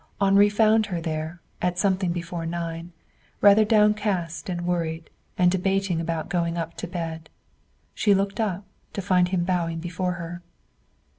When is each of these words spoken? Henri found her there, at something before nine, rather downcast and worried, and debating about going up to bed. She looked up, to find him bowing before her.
Henri 0.19 0.49
found 0.49 0.87
her 0.87 0.99
there, 0.99 1.41
at 1.61 1.77
something 1.77 2.11
before 2.11 2.43
nine, 2.43 2.91
rather 3.39 3.63
downcast 3.63 4.49
and 4.49 4.65
worried, 4.65 5.11
and 5.37 5.51
debating 5.51 6.01
about 6.01 6.27
going 6.27 6.57
up 6.57 6.73
to 6.73 6.87
bed. 6.87 7.29
She 7.93 8.15
looked 8.15 8.39
up, 8.39 8.65
to 8.93 9.01
find 9.03 9.27
him 9.27 9.43
bowing 9.43 9.77
before 9.77 10.13
her. 10.13 10.41